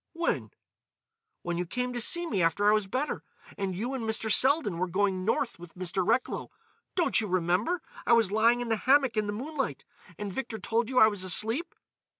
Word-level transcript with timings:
"When?" 0.13 0.49
"When 1.43 1.59
you 1.59 1.67
came 1.67 1.93
to 1.93 2.01
see 2.01 2.25
me 2.25 2.41
after 2.41 2.67
I 2.67 2.73
was 2.73 2.87
better, 2.87 3.23
and 3.55 3.75
you 3.75 3.93
and 3.93 4.03
Mr. 4.03 4.31
Selden 4.31 4.79
were 4.79 4.87
going 4.87 5.23
North 5.25 5.59
with 5.59 5.75
Mr. 5.75 6.03
Recklow. 6.03 6.49
Don't 6.95 7.21
you 7.21 7.27
remember; 7.27 7.83
I 8.07 8.13
was 8.13 8.31
lying 8.31 8.61
in 8.61 8.69
the 8.69 8.77
hammock 8.77 9.15
in 9.15 9.27
the 9.27 9.31
moonlight, 9.31 9.85
and 10.17 10.33
Victor 10.33 10.57
told 10.57 10.89
you 10.89 10.97
I 10.97 11.05
was 11.05 11.23
asleep?" 11.23 11.75